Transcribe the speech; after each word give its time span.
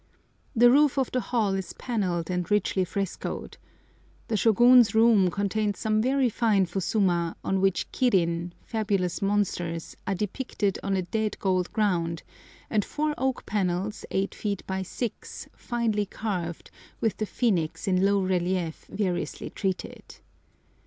The 0.55 0.71
roof 0.71 0.97
of 0.97 1.11
the 1.11 1.19
hall 1.21 1.53
is 1.53 1.73
panelled 1.73 2.31
and 2.31 2.49
richly 2.49 2.83
frescoed. 2.83 3.57
The 4.29 4.35
Shôgun's 4.35 4.95
room 4.95 5.29
contains 5.29 5.77
some 5.77 6.01
very 6.01 6.27
fine 6.27 6.65
fusuma, 6.65 7.35
on 7.43 7.61
which 7.61 7.91
kirin 7.91 8.53
(fabulous 8.63 9.21
monsters) 9.21 9.95
are 10.07 10.15
depicted 10.15 10.79
on 10.81 10.95
a 10.95 11.03
dead 11.03 11.37
gold 11.37 11.71
ground, 11.71 12.23
and 12.67 12.83
four 12.83 13.13
oak 13.19 13.45
panels, 13.45 14.03
8 14.09 14.33
feet 14.33 14.63
by 14.65 14.81
6, 14.81 15.47
finely 15.55 16.07
carved, 16.07 16.71
with 16.99 17.17
the 17.17 17.27
phoenix 17.27 17.87
in 17.87 18.03
low 18.03 18.21
relief 18.23 18.87
variously 18.89 19.51
treated. 19.51 20.15